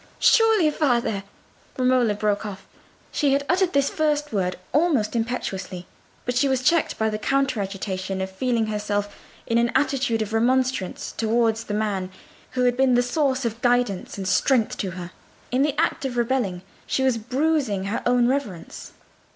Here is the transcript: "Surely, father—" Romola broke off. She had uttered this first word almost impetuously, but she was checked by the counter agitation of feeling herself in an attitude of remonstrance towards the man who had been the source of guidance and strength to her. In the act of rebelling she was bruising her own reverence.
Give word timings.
"Surely, 0.17 0.71
father—" 0.71 1.21
Romola 1.77 2.15
broke 2.15 2.43
off. 2.43 2.65
She 3.11 3.33
had 3.33 3.45
uttered 3.47 3.73
this 3.73 3.91
first 3.91 4.33
word 4.33 4.57
almost 4.73 5.15
impetuously, 5.15 5.85
but 6.25 6.35
she 6.35 6.47
was 6.49 6.63
checked 6.63 6.97
by 6.97 7.07
the 7.11 7.19
counter 7.19 7.61
agitation 7.61 8.19
of 8.19 8.31
feeling 8.31 8.65
herself 8.65 9.15
in 9.45 9.59
an 9.59 9.71
attitude 9.75 10.23
of 10.23 10.33
remonstrance 10.33 11.11
towards 11.11 11.65
the 11.65 11.75
man 11.75 12.09
who 12.53 12.63
had 12.63 12.75
been 12.75 12.95
the 12.95 13.03
source 13.03 13.45
of 13.45 13.61
guidance 13.61 14.17
and 14.17 14.27
strength 14.27 14.75
to 14.77 14.89
her. 14.97 15.11
In 15.51 15.61
the 15.61 15.79
act 15.79 16.03
of 16.03 16.17
rebelling 16.17 16.63
she 16.87 17.03
was 17.03 17.19
bruising 17.19 17.83
her 17.83 18.01
own 18.07 18.27
reverence. 18.27 18.93